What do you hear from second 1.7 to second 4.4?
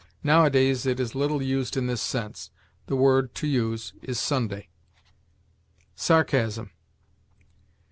in this sense. The word to use is